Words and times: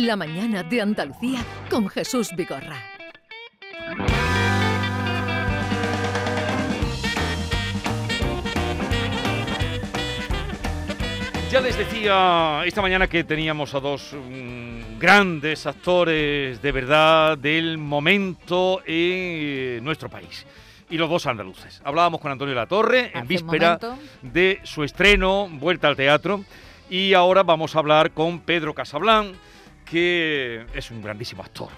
La 0.00 0.16
mañana 0.16 0.62
de 0.62 0.80
Andalucía 0.80 1.44
con 1.68 1.86
Jesús 1.86 2.30
Vigorra. 2.34 2.82
Ya 11.50 11.60
les 11.60 11.76
decía 11.76 12.62
esta 12.64 12.80
mañana 12.80 13.08
que 13.08 13.24
teníamos 13.24 13.74
a 13.74 13.80
dos 13.80 14.14
mm, 14.14 14.98
grandes 14.98 15.66
actores 15.66 16.62
de 16.62 16.72
verdad 16.72 17.36
del 17.36 17.76
momento 17.76 18.80
en 18.86 19.84
nuestro 19.84 20.08
país. 20.08 20.46
Y 20.88 20.96
los 20.96 21.10
dos 21.10 21.26
andaluces. 21.26 21.82
Hablábamos 21.84 22.22
con 22.22 22.32
Antonio 22.32 22.54
Latorre 22.54 23.10
en 23.12 23.28
víspera 23.28 23.78
de 24.22 24.60
su 24.64 24.82
estreno, 24.82 25.46
Vuelta 25.50 25.88
al 25.88 25.96
Teatro. 25.96 26.42
Y 26.88 27.12
ahora 27.12 27.42
vamos 27.42 27.76
a 27.76 27.80
hablar 27.80 28.12
con 28.12 28.40
Pedro 28.40 28.72
Casablan, 28.72 29.34
que 29.90 30.66
es 30.72 30.90
un 30.90 31.02
grandísimo 31.02 31.42
actor, 31.42 31.68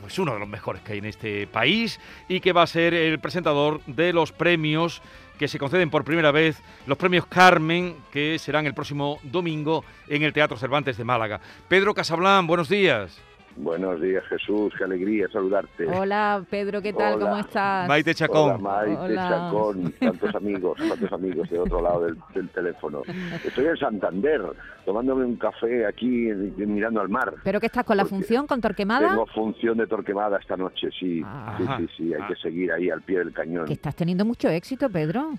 pues 0.00 0.18
uno 0.18 0.34
de 0.34 0.38
los 0.38 0.48
mejores 0.48 0.82
que 0.82 0.92
hay 0.92 0.98
en 0.98 1.06
este 1.06 1.46
país 1.46 1.98
y 2.28 2.40
que 2.40 2.52
va 2.52 2.62
a 2.62 2.66
ser 2.66 2.92
el 2.92 3.18
presentador 3.18 3.80
de 3.86 4.12
los 4.12 4.32
premios 4.32 5.00
que 5.38 5.48
se 5.48 5.58
conceden 5.58 5.90
por 5.90 6.04
primera 6.04 6.30
vez, 6.30 6.62
los 6.86 6.98
premios 6.98 7.26
Carmen, 7.26 7.96
que 8.12 8.38
serán 8.38 8.66
el 8.66 8.74
próximo 8.74 9.18
domingo 9.22 9.84
en 10.08 10.22
el 10.22 10.32
Teatro 10.32 10.56
Cervantes 10.58 10.96
de 10.96 11.04
Málaga. 11.04 11.40
Pedro 11.68 11.94
Casablan, 11.94 12.46
buenos 12.46 12.68
días. 12.68 13.18
Buenos 13.56 14.00
días, 14.00 14.24
Jesús. 14.28 14.72
Qué 14.76 14.82
alegría 14.84 15.28
saludarte. 15.28 15.86
Hola, 15.86 16.44
Pedro, 16.50 16.82
¿qué 16.82 16.92
tal? 16.92 17.14
Hola. 17.14 17.24
¿Cómo 17.24 17.36
estás? 17.40 17.88
Maite 17.88 18.10
Hola, 18.10 18.14
Chacón. 18.14 18.62
Maite, 18.62 18.96
Hola. 18.96 19.28
Chacón, 19.28 19.92
tantos 20.00 20.34
amigos, 20.34 20.78
tantos 20.88 21.12
amigos 21.12 21.48
de 21.50 21.58
otro 21.60 21.80
lado 21.80 22.04
del, 22.06 22.16
del 22.34 22.48
teléfono. 22.48 23.02
Estoy 23.44 23.66
en 23.66 23.76
Santander, 23.76 24.42
tomándome 24.84 25.24
un 25.24 25.36
café 25.36 25.86
aquí, 25.86 26.30
eh, 26.30 26.34
mirando 26.66 27.00
al 27.00 27.08
mar. 27.08 27.32
¿Pero 27.44 27.60
qué 27.60 27.66
estás 27.66 27.84
con 27.84 27.96
la 27.96 28.04
función, 28.04 28.46
con 28.48 28.60
Torquemada? 28.60 29.08
Tengo 29.10 29.26
función 29.26 29.78
de 29.78 29.86
Torquemada 29.86 30.38
esta 30.38 30.56
noche, 30.56 30.88
sí. 30.98 31.22
Ah. 31.24 31.54
Sí, 31.56 31.64
sí, 31.78 31.88
sí, 31.96 32.14
hay 32.14 32.22
Ah. 32.22 32.26
que 32.28 32.34
seguir 32.36 32.72
ahí 32.72 32.90
al 32.90 33.02
pie 33.02 33.18
del 33.20 33.32
cañón. 33.32 33.66
Que 33.66 33.74
estás 33.74 33.94
teniendo 33.94 34.24
mucho 34.24 34.48
éxito, 34.48 34.90
Pedro. 34.90 35.30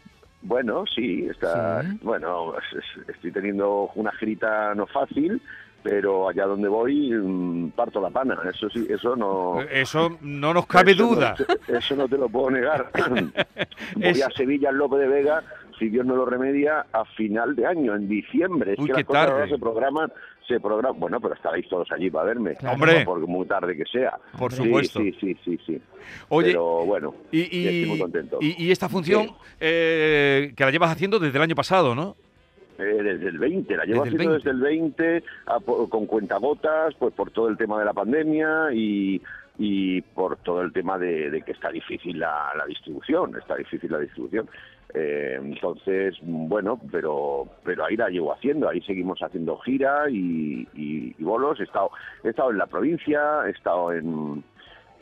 Bueno, 0.42 0.84
sí, 0.94 1.28
está, 1.30 1.82
Sí. 1.82 2.00
bueno, 2.04 2.54
es- 2.58 2.78
es- 2.78 3.10
estoy 3.10 3.32
teniendo 3.32 3.90
una 3.96 4.12
girita 4.14 4.74
no 4.76 4.86
fácil, 4.86 5.42
pero 5.86 6.28
allá 6.28 6.48
donde 6.48 6.68
voy 6.68 7.12
mm, 7.12 7.70
parto 7.76 8.02
la 8.02 8.10
pana. 8.10 8.36
Eso 8.52 8.68
sí, 8.72 8.88
eso 8.90 9.16
no. 9.16 9.62
Eso 9.62 10.18
no 10.22 10.52
nos 10.52 10.66
cabe 10.66 10.94
Eso 10.94 11.06
duda. 11.06 11.36
eso 11.68 11.96
no 11.96 12.08
te 12.10 12.18
lo 12.18 12.28
puedo 12.28 12.50
negar. 12.50 12.90
Voy 13.96 14.08
Es- 14.10 14.24
a 14.26 14.32
Sevilla, 14.32 14.72
Lope 14.72 14.98
de 14.98 15.08
Vega, 15.08 15.44
si 15.78 15.90
Dios 15.90 16.04
no 16.08 16.16
lo 16.16 16.26
remedia, 16.26 16.88
a 16.92 17.06
final 17.06 17.56
de 17.56 17.68
año, 17.68 17.94
en 17.96 18.08
diciembre. 18.10 18.74
Es 18.74 18.80
Uy, 18.80 18.88
que 18.88 18.94
qué 18.94 18.98
las 19.02 19.06
cosas 19.06 19.30
ahora 19.30 19.48
se 19.48 19.58
programan, 19.60 20.12
se 20.48 20.60
programan. 20.60 21.00
Bueno, 21.00 21.20
pero 21.22 21.36
estaréis 21.36 21.70
todos 21.70 21.92
allí 21.92 22.10
para 22.10 22.26
verme. 22.26 22.56
Claro. 22.56 22.74
Hombre. 22.74 23.06
Por 23.06 23.20
muy 23.28 23.46
tarde 23.46 23.78
que 23.78 23.86
sea. 23.86 24.18
Por 24.40 24.52
Sí, 24.54 24.64
supuesto. 24.64 25.00
Sí, 25.02 25.16
sí, 25.22 25.38
sí, 25.46 25.60
sí. 25.68 25.82
Oye, 26.30 26.48
pero 26.48 26.84
bueno, 26.86 27.14
y, 27.32 27.42
estoy 27.44 27.86
muy 27.90 28.00
contento. 28.00 28.40
y- 28.42 28.64
y 28.66 28.72
esta 28.72 28.90
función 28.90 29.26
Sí. 29.28 29.34
eh, 29.60 30.54
que 30.58 30.64
la 30.66 30.72
llevas 30.72 30.92
haciendo 30.92 31.20
desde 31.20 31.38
el 31.38 31.44
año 31.44 31.56
pasado, 31.56 31.94
¿no? 31.94 32.16
Eh, 32.78 32.84
desde 33.04 33.30
el 33.30 33.38
20, 33.40 33.78
la 33.78 33.86
llevo 33.86 34.04
Desde 34.04 34.16
haciendo 34.18 34.34
20. 34.34 34.50
desde 34.50 34.52
el 34.52 34.62
20 34.62 35.24
a 35.48 35.60
con 35.90 36.06
cuentagotas, 36.06 36.94
pues 36.96 37.14
por 37.14 37.32
todo 37.32 37.48
el 37.48 37.58
tema 37.58 37.80
de 37.80 37.86
la 37.86 37.94
pandemia 37.94 38.74
y, 38.74 39.22
y 39.58 40.02
por 40.02 40.38
todo 40.38 40.62
el 40.62 40.74
tema 40.74 40.98
de, 40.98 41.30
de 41.32 41.42
que 41.42 41.54
está 41.54 41.70
difícil 41.72 42.20
la, 42.20 42.50
la 42.58 42.66
distribución, 42.66 43.36
está 43.38 43.56
difícil 43.56 43.92
la 43.92 44.00
distribución. 44.00 44.50
Eh, 44.94 45.38
entonces, 45.42 46.16
bueno, 46.22 46.80
pero 46.92 47.48
pero 47.64 47.86
ahí 47.86 47.98
la 47.98 48.08
llevo 48.10 48.34
haciendo, 48.34 48.70
ahí 48.70 48.82
seguimos 48.82 49.20
haciendo 49.22 49.58
gira 49.58 50.10
y, 50.10 50.68
y- 50.74 51.16
y 51.18 51.24
bolos. 51.24 51.60
He 51.60 51.64
estado, 51.64 51.90
he 52.24 52.30
estado 52.30 52.52
en 52.52 52.58
la 52.60 52.68
provincia, 52.68 53.22
he 53.48 53.50
estado 53.52 53.92
en, 53.92 54.44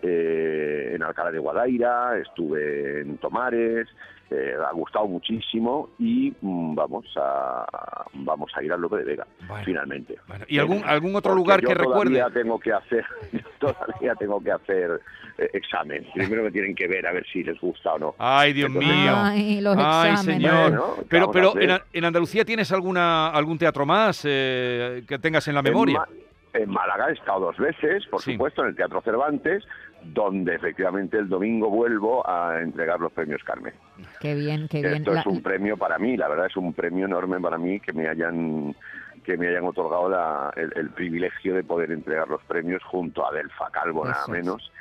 eh, 0.03 0.91
en 0.95 1.03
Alcalá 1.03 1.31
de 1.31 1.39
Guadaira, 1.39 2.17
estuve 2.19 3.01
en 3.01 3.17
Tomares, 3.17 3.87
eh, 4.31 4.53
ha 4.67 4.73
gustado 4.73 5.05
muchísimo 5.07 5.89
y 5.99 6.33
mm, 6.41 6.73
vamos 6.75 7.05
a 7.17 7.65
vamos 8.13 8.51
a 8.55 8.63
ir 8.63 8.71
al 8.73 8.81
Lope 8.81 8.97
de 8.97 9.03
Vega 9.03 9.27
Bueno. 9.47 9.63
finalmente. 9.65 10.15
Bueno, 10.27 10.45
¿Y 10.47 10.57
algún, 10.59 10.81
algún 10.85 11.15
otro 11.15 11.31
Porque 11.31 11.39
lugar 11.43 11.61
yo 11.61 11.67
que 11.69 11.75
recuerde? 11.75 12.15
todavía 12.15 12.29
tengo 12.33 12.59
que 12.59 12.73
hacer 12.73 13.05
todavía 13.59 14.15
tengo 14.15 14.41
que 14.43 14.51
hacer 14.51 15.01
eh, 15.37 15.49
examen. 15.53 16.05
Primero 16.15 16.43
me 16.43 16.51
tienen 16.51 16.73
que 16.73 16.87
ver 16.87 17.05
a 17.05 17.11
ver 17.11 17.25
si 17.31 17.43
les 17.43 17.59
gusta 17.59 17.93
o 17.93 17.99
no. 17.99 18.15
Ay, 18.17 18.53
Dios 18.53 18.67
Entonces, 18.69 18.91
mío. 18.95 19.13
Ay, 19.15 19.61
los 19.61 19.77
Ay, 19.77 20.11
exámenes. 20.11 20.23
señor. 20.23 20.69
Bueno, 20.71 20.95
¿qué 20.97 21.05
pero 21.09 21.25
a 21.25 21.31
pero 21.31 21.59
en, 21.59 21.71
A- 21.71 21.83
en 21.93 22.05
Andalucía 22.05 22.43
tienes 22.45 22.71
alguna 22.71 23.27
algún 23.29 23.57
teatro 23.59 23.85
más 23.85 24.23
eh, 24.25 25.03
que 25.07 25.19
tengas 25.19 25.47
en 25.47 25.55
la 25.55 25.61
memoria. 25.61 26.07
En, 26.53 26.69
Málaga 26.69 27.09
he 27.09 27.13
estado 27.13 27.39
dos 27.39 27.57
veces, 27.57 28.05
por 28.07 28.21
Sí. 28.21 28.33
supuesto, 28.33 28.61
en 28.61 28.69
el 28.69 28.75
Teatro 28.75 29.01
Cervantes, 29.01 29.63
donde 30.03 30.53
efectivamente 30.55 31.17
el 31.17 31.27
domingo 31.27 31.69
vuelvo 31.69 32.27
a 32.29 32.59
entregar 32.61 32.99
los 32.99 33.11
premios 33.11 33.41
Carmen. 33.43 33.73
Qué 34.19 34.35
bien, 34.35 34.67
qué 34.67 34.81
bien. 34.81 34.93
Esto 34.95 35.13
La- 35.13 35.21
es 35.21 35.25
un 35.25 35.41
premio 35.41 35.77
para 35.77 35.97
mí, 35.97 36.15
la 36.15 36.27
verdad 36.27 36.45
es 36.45 36.55
un 36.55 36.73
premio 36.73 37.05
enorme 37.07 37.39
para 37.39 37.57
mí 37.57 37.79
que 37.79 37.91
me 37.93 38.07
hayan 38.07 38.75
que 39.23 39.37
me 39.37 39.47
hayan 39.47 39.63
otorgado 39.63 40.09
la- 40.09 40.51
el, 40.57 40.73
el 40.75 40.89
privilegio 40.89 41.55
de 41.55 41.63
poder 41.63 41.91
entregar 41.91 42.27
los 42.27 42.43
premios 42.43 42.83
junto 42.83 43.25
a 43.25 43.33
Delfa 43.33 43.69
Calvo, 43.71 44.03
nada 44.03 44.17
Eso 44.23 44.31
menos, 44.33 44.71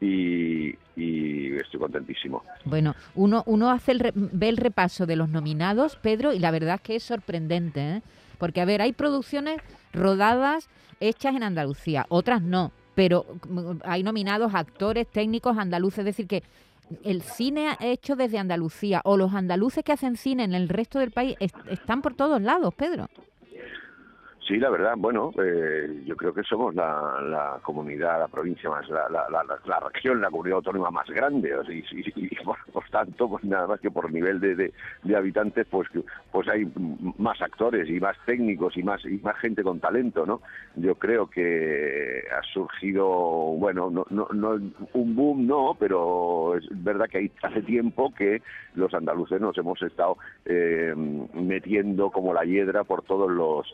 y, 0.00 0.76
y 0.96 1.56
estoy 1.56 1.78
contentísimo. 1.78 2.42
Bueno, 2.64 2.94
uno, 3.14 3.44
uno 3.46 3.70
hace 3.70 3.92
el 3.92 4.00
re- 4.00 4.12
ve 4.14 4.48
el 4.48 4.56
repaso 4.56 5.06
de 5.06 5.14
los 5.14 5.28
nominados, 5.28 5.94
Pedro, 5.96 6.32
y 6.32 6.40
la 6.40 6.50
verdad 6.50 6.74
es 6.76 6.80
que 6.80 6.96
es 6.96 7.04
sorprendente, 7.04 7.80
¿eh? 7.98 8.02
Porque, 8.42 8.60
a 8.60 8.64
ver, 8.64 8.82
hay 8.82 8.92
producciones 8.92 9.60
rodadas 9.92 10.68
hechas 10.98 11.36
en 11.36 11.44
Andalucía, 11.44 12.06
otras 12.08 12.42
no, 12.42 12.72
pero 12.96 13.24
mm, 13.48 13.74
hay 13.84 14.02
nominados 14.02 14.52
actores, 14.52 15.06
técnicos 15.06 15.56
andaluces, 15.58 16.00
es 16.00 16.04
decir, 16.06 16.26
que 16.26 16.42
el 17.04 17.22
cine 17.22 17.76
hecho 17.78 18.16
desde 18.16 18.38
Andalucía 18.38 19.00
o 19.04 19.16
los 19.16 19.32
andaluces 19.32 19.84
que 19.84 19.92
hacen 19.92 20.16
cine 20.16 20.42
en 20.42 20.54
el 20.54 20.68
resto 20.68 20.98
del 20.98 21.12
país 21.12 21.36
est- 21.38 21.54
están 21.70 22.02
por 22.02 22.14
todos 22.14 22.42
lados, 22.42 22.74
Pedro. 22.74 23.08
Sí, 24.46 24.56
la 24.56 24.70
verdad, 24.70 24.94
bueno, 24.98 25.30
eh, 25.40 26.02
yo 26.04 26.16
creo 26.16 26.34
que 26.34 26.42
somos 26.42 26.74
la, 26.74 27.20
la 27.22 27.60
comunidad, 27.62 28.18
la 28.18 28.26
provincia 28.26 28.68
más, 28.68 28.88
la, 28.88 29.08
la, 29.08 29.28
la, 29.30 29.80
región, 29.80 30.20
la 30.20 30.30
comunidad 30.30 30.56
autónoma 30.56 30.90
más 30.90 31.08
grande, 31.08 31.54
o 31.54 31.64
sea, 31.64 31.72
y, 31.72 32.28
por, 32.44 32.58
por 32.72 32.84
tanto, 32.90 33.28
pues 33.28 33.44
nada 33.44 33.68
más 33.68 33.78
que 33.78 33.92
por 33.92 34.12
nivel 34.12 34.40
de, 34.40 34.72
de, 35.04 35.16
habitantes, 35.16 35.64
pues 35.70 35.88
pues 36.32 36.48
hay 36.48 36.66
más 37.18 37.40
actores 37.40 37.88
y 37.88 38.00
más 38.00 38.16
técnicos 38.26 38.76
y 38.76 38.82
más 38.82 39.04
y 39.04 39.18
más 39.18 39.36
gente 39.38 39.62
con 39.62 39.78
talento, 39.78 40.26
¿no? 40.26 40.40
Yo 40.74 40.96
creo 40.96 41.30
que 41.30 42.24
ha 42.36 42.42
surgido, 42.52 43.06
bueno, 43.06 43.90
no, 43.90 44.06
no, 44.10 44.26
no 44.32 44.58
un 44.94 45.14
boom, 45.14 45.46
no, 45.46 45.76
pero 45.78 46.56
es 46.56 46.66
verdad 46.82 47.08
que 47.08 47.18
hay, 47.18 47.30
hace 47.42 47.62
tiempo 47.62 48.12
que 48.12 48.42
los 48.74 48.92
andaluces 48.92 49.40
nos 49.40 49.56
hemos 49.56 49.80
estado 49.82 50.16
eh, 50.46 50.94
metiendo 50.96 52.10
como 52.10 52.34
la 52.34 52.44
hiedra 52.44 52.82
por 52.82 53.02
todos 53.02 53.30
los 53.30 53.72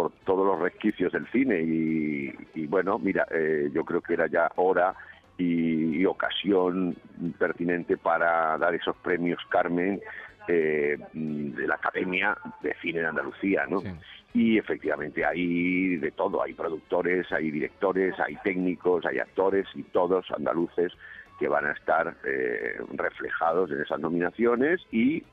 por 0.00 0.12
todos 0.24 0.46
los 0.46 0.58
resquicios 0.58 1.12
del 1.12 1.26
cine 1.30 1.60
y, 1.60 2.34
y 2.54 2.66
bueno, 2.66 2.98
mira, 2.98 3.26
eh, 3.30 3.68
yo 3.70 3.84
creo 3.84 4.00
que 4.00 4.14
era 4.14 4.26
ya 4.28 4.50
hora 4.56 4.94
y, 5.36 5.98
y 5.98 6.06
ocasión 6.06 6.96
pertinente 7.38 7.98
para 7.98 8.56
dar 8.56 8.74
esos 8.74 8.96
premios 8.96 9.38
Carmen 9.50 10.00
eh, 10.48 10.96
de 11.12 11.66
la 11.66 11.74
Academia 11.74 12.34
de 12.62 12.74
Cine 12.80 13.00
de 13.00 13.08
Andalucía, 13.08 13.66
¿no? 13.68 13.80
Sí. 13.80 13.88
Y 14.32 14.58
efectivamente 14.58 15.22
hay 15.22 15.96
de 15.96 16.12
todo, 16.12 16.42
hay 16.42 16.54
productores, 16.54 17.30
hay 17.30 17.50
directores, 17.50 18.18
hay 18.20 18.36
técnicos, 18.36 19.04
hay 19.04 19.18
actores 19.18 19.66
y 19.74 19.82
todos 19.82 20.24
andaluces 20.30 20.92
que 21.38 21.46
van 21.48 21.66
a 21.66 21.72
estar 21.72 22.16
eh, 22.24 22.80
reflejados 22.94 23.70
en 23.70 23.82
esas 23.82 24.00
nominaciones 24.00 24.80
y 24.90 25.24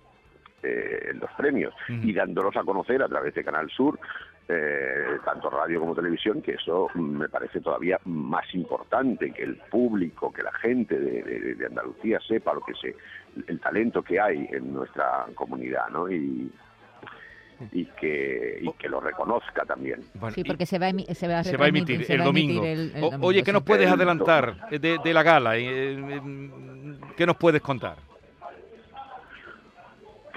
eh, 0.63 1.09
en 1.11 1.19
los 1.19 1.29
premios 1.37 1.73
y 1.89 2.13
dándolos 2.13 2.55
a 2.57 2.63
conocer 2.63 3.01
a 3.03 3.07
través 3.07 3.33
de 3.35 3.43
Canal 3.43 3.69
Sur, 3.69 3.99
eh, 4.49 5.17
tanto 5.25 5.49
radio 5.49 5.79
como 5.81 5.93
televisión, 5.93 6.41
que 6.41 6.53
eso 6.53 6.87
me 6.95 7.27
parece 7.29 7.59
todavía 7.61 7.99
más 8.05 8.45
importante, 8.55 9.31
que 9.33 9.43
el 9.43 9.57
público, 9.69 10.31
que 10.31 10.41
la 10.41 10.53
gente 10.53 10.97
de, 10.97 11.21
de- 11.21 11.55
de 11.55 11.65
Andalucía 11.65 12.19
sepa 12.27 12.53
lo 12.53 12.61
que 12.61 12.73
se, 12.75 12.95
el 13.47 13.59
talento 13.59 14.01
que 14.01 14.19
hay 14.19 14.47
en 14.51 14.73
nuestra 14.73 15.25
comunidad, 15.35 15.89
¿no? 15.91 16.09
Y, 16.09 16.49
y 17.71 17.85
que, 17.99 18.59
y 18.61 18.71
que 18.73 18.87
lo 18.87 18.99
reconozca 19.01 19.65
también. 19.65 20.01
Bueno, 20.13 20.33
Sí, 20.35 20.43
porque 20.43 20.65
se 20.65 20.77
va 20.79 20.87
a, 20.87 21.13
se 21.13 21.27
va 21.27 21.39
a, 21.39 21.43
se 21.43 21.57
va 21.57 21.65
a 21.65 21.69
emitir 21.69 22.05
se 22.05 22.13
el 22.13 22.21
va 22.21 22.25
a 22.25 22.29
emitir 22.29 22.55
domingo. 22.55 22.65
el- 22.65 22.91
el 22.95 23.03
O- 23.03 23.09
domingo, 23.09 23.27
Oye, 23.27 23.39
¿qué 23.41 23.45
sí. 23.47 23.51
nos 23.51 23.63
puedes 23.63 23.87
El 23.87 23.93
adelantar 23.93 24.69
de, 24.69 24.97
de 25.03 25.13
la 25.13 25.23
gala? 25.23 25.57
Eh, 25.57 25.63
eh, 25.63 26.21
¿Qué 27.17 27.25
nos 27.25 27.35
puedes 27.35 27.61
contar? 27.61 27.97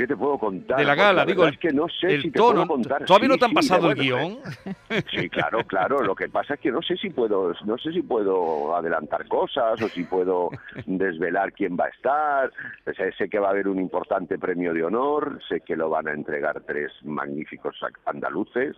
¿Qué 0.01 0.07
te 0.07 0.17
puedo 0.17 0.39
contar? 0.39 0.79
De 0.79 0.85
la 0.87 0.95
gala, 0.95 1.27
digo, 1.27 1.45
el- 1.45 1.53
es 1.53 1.59
que 1.59 1.75
no 1.75 1.87
sé 1.87 2.15
el 2.15 2.23
si 2.23 2.31
te 2.31 2.39
tono. 2.39 2.67
puedo 2.67 2.69
contar. 2.69 3.05
¿Todavía 3.05 3.29
no 3.29 3.37
te 3.37 3.45
han 3.45 3.51
sí, 3.51 3.55
pasado 3.57 3.91
el 3.91 3.97
guion? 3.99 4.39
Sí, 5.11 5.29
claro, 5.29 5.63
claro. 5.67 6.01
Lo 6.03 6.15
que 6.15 6.31
pasa 6.31 6.55
es 6.55 6.61
que 6.61 6.71
no 6.73 6.81
sé 6.81 6.97
si 6.97 7.11
puedo, 7.11 7.53
no 7.67 7.77
sé 7.77 7.93
si 7.93 8.01
puedo 8.03 8.75
adelantar 8.75 9.29
cosas 9.29 9.79
o 9.83 9.91
si 9.91 10.05
puedo 10.05 10.49
desvelar 10.87 11.53
quién 11.53 11.77
va 11.79 11.85
a 11.85 11.89
estar. 11.91 12.51
O 12.87 12.93
sea, 12.95 13.13
sé 13.13 13.29
que 13.29 13.39
va 13.39 13.49
a 13.49 13.51
haber 13.51 13.69
un 13.69 13.79
importante 13.79 14.39
premio 14.39 14.73
de 14.73 14.85
honor, 14.85 15.39
sé 15.51 15.61
que 15.61 15.77
lo 15.77 15.91
van 15.91 16.09
a 16.09 16.13
entregar 16.13 16.63
tres 16.63 16.91
magníficos 17.05 17.77
andaluces. 18.07 18.75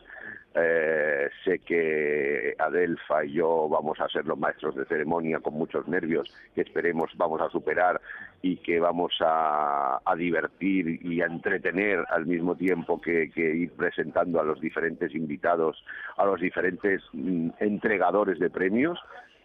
Eh, 0.54 1.30
sé 1.44 1.60
que 1.60 2.54
Adelfa 2.58 3.24
y 3.24 3.32
yo 3.32 3.68
vamos 3.70 3.98
a 4.00 4.08
ser 4.08 4.26
los 4.26 4.38
maestros 4.38 4.74
de 4.76 4.84
ceremonia 4.84 5.40
con 5.40 5.54
muchos 5.54 5.88
nervios 5.88 6.30
que 6.54 6.60
esperemos 6.60 7.10
vamos 7.16 7.40
a 7.40 7.48
superar 7.48 7.98
y 8.42 8.58
que 8.58 8.78
vamos 8.78 9.14
a, 9.20 10.02
a 10.04 10.14
divertir 10.14 11.00
y 11.02 11.22
a 11.22 11.26
entretener 11.26 12.04
al 12.10 12.26
mismo 12.26 12.54
tiempo 12.54 13.00
que, 13.00 13.30
que 13.30 13.40
ir 13.40 13.72
presentando 13.72 14.40
a 14.40 14.44
los 14.44 14.60
diferentes 14.60 15.14
invitados, 15.14 15.82
a 16.18 16.26
los 16.26 16.38
diferentes 16.38 17.00
mm, 17.14 17.50
entregadores 17.58 18.38
de 18.38 18.50
premios 18.50 18.98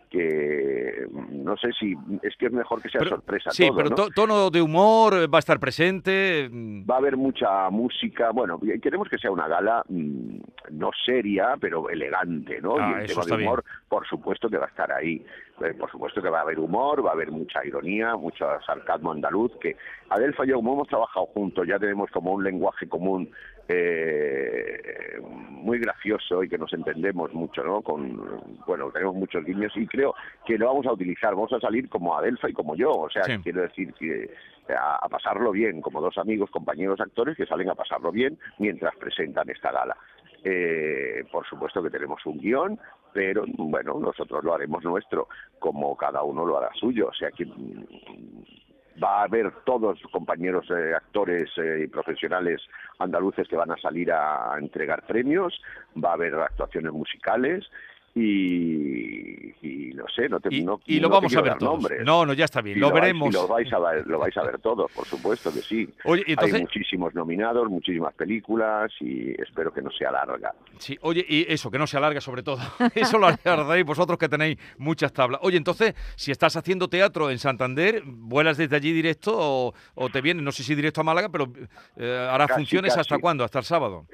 que 0.09 1.05
mm, 1.11 1.43
no 1.43 1.55
sé 1.57 1.69
si 1.79 1.95
es 2.23 2.35
que 2.37 2.47
es 2.47 2.51
mejor 2.51 2.81
que 2.81 2.89
sea 2.89 2.99
Pero- 2.99 3.11
sorpresa 3.11 3.51
sí, 3.51 3.67
todo, 3.67 3.77
pero 3.77 3.89
¿no? 3.89 3.95
to- 3.95 4.09
tono 4.09 4.49
de 4.49 4.61
humor 4.61 5.13
eh, 5.15 5.27
va 5.27 5.37
a 5.37 5.39
estar 5.39 5.59
presente. 5.59 6.49
mm, 6.51 6.89
Va 6.89 6.95
a 6.95 6.97
haber 6.99 7.17
mucha 7.17 7.69
música, 7.69 8.31
bueno, 8.31 8.59
queremos 8.81 9.07
que 9.09 9.17
sea 9.17 9.31
una 9.31 9.47
gala 9.47 9.83
mm, 9.89 10.37
no 10.71 10.91
seria, 11.05 11.55
pero 11.59 11.89
elegante, 11.89 12.59
¿no? 12.61 12.75
Ah, 12.79 12.95
y 12.99 13.01
el 13.01 13.07
tema 13.07 13.23
de 13.25 13.33
humor, 13.43 13.63
por 13.87 14.07
supuesto 14.07 14.49
que 14.49 14.57
va 14.57 14.65
a 14.65 14.69
estar 14.69 14.91
ahí. 14.91 15.25
Eh, 15.63 15.73
por 15.73 15.89
supuesto 15.89 16.21
que 16.21 16.29
va 16.29 16.39
a 16.39 16.41
haber 16.43 16.59
humor, 16.59 17.03
va 17.03 17.09
a 17.09 17.13
haber 17.13 17.31
mucha 17.31 17.65
ironía, 17.65 18.15
mucho 18.15 18.45
sarcasmo 18.65 19.11
andaluz, 19.11 19.51
que 19.59 19.75
Adelfa 20.09 20.45
y 20.45 20.49
yo, 20.49 20.55
como 20.57 20.73
hemos 20.73 20.87
trabajado 20.87 21.25
juntos, 21.27 21.67
ya 21.67 21.79
tenemos 21.79 22.11
como 22.11 22.31
un 22.33 22.43
lenguaje 22.43 22.87
común 22.87 23.29
eh, 23.67 25.19
muy 25.21 25.79
gracioso 25.79 26.43
y 26.43 26.49
que 26.49 26.57
nos 26.57 26.71
entendemos 26.73 27.33
mucho, 27.33 27.63
¿no? 27.63 27.81
Con, 27.81 28.15
bueno, 28.65 28.89
tenemos 28.91 29.15
muchos 29.15 29.43
guiños 29.43 29.73
y 29.75 29.85
creo 29.87 30.13
que 30.45 30.57
lo 30.57 30.67
vamos 30.67 30.85
a 30.87 30.93
utilizar, 30.93 31.35
vamos 31.35 31.51
a 31.53 31.59
salir 31.59 31.89
como 31.89 32.15
Adelfa 32.17 32.49
y 32.49 32.53
como 32.53 32.75
yo, 32.75 32.91
o 32.91 33.09
sea, 33.09 33.23
Sí. 33.23 33.37
quiero 33.43 33.61
decir 33.61 33.93
que 33.93 34.29
a, 34.69 34.95
a 34.95 35.09
pasarlo 35.09 35.51
bien, 35.51 35.81
como 35.81 36.01
dos 36.01 36.17
amigos, 36.17 36.49
compañeros 36.51 36.99
actores 37.01 37.35
que 37.35 37.45
salen 37.45 37.69
a 37.69 37.75
pasarlo 37.75 38.11
bien 38.11 38.37
mientras 38.59 38.95
presentan 38.95 39.49
esta 39.49 39.71
gala. 39.71 39.97
Eh, 40.43 41.25
por 41.31 41.45
supuesto 41.47 41.81
que 41.83 41.89
tenemos 41.89 42.25
un 42.25 42.37
guion, 42.37 42.79
pero 43.11 43.43
bueno, 43.57 43.99
nosotros 43.99 44.43
lo 44.43 44.53
haremos 44.53 44.83
nuestro, 44.83 45.27
como 45.59 45.97
cada 45.97 46.23
uno 46.23 46.45
lo 46.45 46.57
hará 46.57 46.69
suyo, 46.75 47.07
o 47.09 47.13
sea 47.13 47.31
que 47.31 47.45
va 49.01 49.21
a 49.21 49.23
haber 49.23 49.51
todos 49.65 49.99
compañeros 50.11 50.69
eh, 50.71 50.93
actores 50.95 51.49
eh, 51.57 51.81
y 51.83 51.87
profesionales 51.87 52.61
andaluces 52.99 53.47
que 53.47 53.55
van 53.55 53.71
a 53.71 53.77
salir 53.77 54.11
a 54.11 54.55
entregar 54.59 55.05
premios, 55.05 55.61
va 56.03 56.11
a 56.11 56.13
haber 56.13 56.35
actuaciones 56.35 56.91
musicales 56.93 57.65
y, 58.19 59.53
y 59.61 59.93
no 59.93 60.05
sé, 60.15 60.29
no 60.29 60.39
te, 60.39 60.53
Y, 60.53 60.63
no, 60.63 60.79
y 60.85 60.99
lo 60.99 61.09
no 61.09 61.15
vamos 61.15 61.35
a 61.35 61.41
ver 61.41 61.57
todos. 61.57 61.73
nombres. 61.73 62.05
No, 62.05 62.25
no, 62.25 62.33
ya 62.33 62.45
está 62.45 62.61
bien. 62.61 62.77
Y 62.77 62.81
lo 62.81 62.91
veremos. 62.91 63.29
y 63.29 63.33
lo 63.33 63.47
vais 63.47 63.71
a 63.71 63.79
ver, 63.79 64.05
lo 64.07 64.19
vais 64.19 64.35
a 64.37 64.43
ver 64.43 64.59
todos, 64.59 64.91
por 64.91 65.05
supuesto 65.05 65.51
que 65.53 65.61
sí. 65.61 65.87
Oye, 66.05 66.23
y 66.27 66.31
entonces, 66.31 66.55
Hay 66.55 66.61
muchísimos 66.61 67.13
nominados, 67.13 67.69
muchísimas 67.69 68.13
películas 68.13 68.91
y 68.99 69.39
espero 69.41 69.73
que 69.73 69.81
no 69.81 69.91
sea 69.91 70.11
larga. 70.11 70.53
Sí, 70.77 70.97
oye, 71.01 71.25
y 71.27 71.45
eso, 71.51 71.71
que 71.71 71.77
no 71.79 71.87
se 71.87 71.97
alargue 71.97 72.21
sobre 72.21 72.43
todo. 72.43 72.59
Eso 72.95 73.17
lo 73.17 73.27
alargaréis 73.27 73.85
vosotros 73.85 74.17
que 74.17 74.29
tenéis 74.29 74.57
muchas 74.77 75.11
tablas. 75.13 75.39
Oye, 75.43 75.57
entonces, 75.57 75.93
si 76.15 76.31
estás 76.31 76.55
haciendo 76.55 76.87
teatro 76.87 77.29
en 77.31 77.39
Santander, 77.39 78.03
¿vuelas 78.05 78.57
desde 78.57 78.75
allí 78.75 78.91
directo 78.91 79.33
o, 79.35 79.73
o 79.95 80.09
te 80.09 80.21
vienes, 80.21 80.43
no 80.43 80.51
sé 80.51 80.63
si 80.63 80.75
directo 80.75 81.01
a 81.01 81.03
Málaga, 81.03 81.29
pero 81.29 81.51
eh, 81.95 82.27
harás 82.31 82.47
Casi, 82.47 82.59
funciones 82.61 82.97
hasta 82.97 83.17
cuándo? 83.19 83.43
¿Hasta 83.43 83.59
el 83.59 83.65
sábado? 83.65 84.05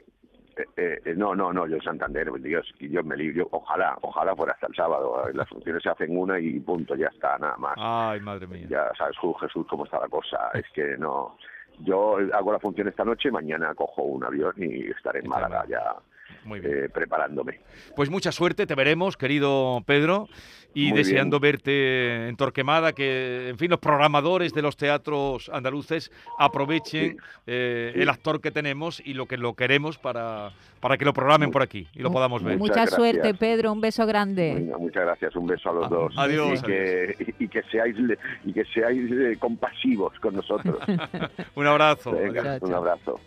Eh, 0.56 0.66
eh, 0.78 1.02
eh, 1.06 1.14
no, 1.16 1.34
no, 1.36 1.52
no, 1.52 1.66
yo 1.68 1.78
en 1.78 1.82
Santander, 1.82 2.32
Dios, 2.40 2.72
Dios 2.80 3.04
me 3.06 3.18
libre, 3.18 3.38
yo- 3.40 3.48
ojalá, 3.52 3.98
ojalá 4.02 4.36
fuera 4.36 4.54
hasta 4.54 4.68
el 4.68 4.76
sábado. 4.76 5.24
Las 5.34 5.50
funciones 5.50 5.82
se 5.82 5.90
hacen 5.90 6.16
una 6.18 6.40
y 6.40 6.60
punto, 6.60 6.96
ya 6.96 7.08
está, 7.08 7.38
nada 7.40 7.58
más. 7.58 7.74
Ay, 7.78 8.20
madre 8.20 8.46
mía. 8.48 8.68
Ya 8.70 8.92
sabes, 8.98 9.16
Jesús, 9.18 9.36
Jesús, 9.40 9.66
cómo 9.68 9.86
está 9.86 10.00
la 10.00 10.08
cosa. 10.10 10.52
Es 10.54 10.66
que 10.74 10.96
no. 10.98 11.38
Yo 11.80 12.18
hago 12.34 12.52
la 12.52 12.60
función 12.60 12.88
esta 12.88 13.04
noche, 13.04 13.32
mañana 13.32 13.74
cojo 13.74 14.04
un 14.04 14.24
avión 14.24 14.54
y 14.58 14.92
estaré 14.92 15.20
en 15.22 15.30
Málaga 15.30 15.66
ya 15.68 15.96
Muy 16.45 16.59
bien. 16.59 16.85
eh, 16.85 16.89
preparándome. 16.89 17.59
Pues 17.95 18.09
mucha 18.09 18.31
suerte, 18.31 18.65
te 18.68 18.75
veremos, 18.75 19.18
querido 19.18 19.81
Pedro, 19.85 20.27
y 20.75 20.89
Muy 20.89 20.97
deseando 20.97 21.39
bien. 21.39 21.51
verte 21.53 22.27
en 22.30 22.35
Torquemada, 22.35 22.94
que, 22.94 23.50
en 23.50 23.57
fin, 23.59 23.69
los 23.69 23.80
programadores 23.80 24.53
de 24.53 24.63
los 24.63 24.75
teatros 24.75 25.50
andaluces 25.53 26.12
aprovechen 26.39 27.12
Sí. 27.12 27.18
eh, 27.47 27.91
Sí. 27.94 28.01
el 28.01 28.09
actor 28.09 28.41
que 28.41 28.50
tenemos 28.50 29.00
y 29.06 29.13
lo 29.13 29.27
que 29.27 29.38
lo 29.38 29.53
queremos 29.53 30.00
para, 30.00 30.51
para 30.80 30.97
que 30.97 31.06
lo 31.06 31.13
programen 31.13 31.51
por 31.51 31.62
aquí 31.62 31.88
y 31.94 32.00
lo 32.00 32.12
podamos 32.12 32.41
ver. 32.44 32.57
Mucha 32.57 32.88
suerte, 32.88 33.19
gracias. 33.19 33.38
Pedro. 33.38 33.71
Un 33.71 33.81
beso 33.81 34.06
grande. 34.07 34.53
Venga, 34.56 34.77
muchas 34.80 35.03
gracias, 35.06 35.35
un 35.35 35.45
beso 35.45 35.69
a 35.69 35.74
los 35.74 35.85
A- 35.85 35.89
dos. 35.89 36.13
adiós, 36.18 36.59
Y 36.59 36.63
que, 36.65 37.35
y 37.39 37.47
que 37.47 37.62
seáis, 37.71 37.95
y 38.44 38.53
que 38.53 38.65
seáis 38.65 39.12
eh, 39.12 39.38
compasivos 39.39 40.18
con 40.19 40.35
nosotros. 40.35 40.77
Un 41.56 41.68
abrazo. 41.68 42.12
Venga, 42.13 42.57
Chao, 42.59 42.68
un 42.68 42.74
abrazo. 42.74 43.19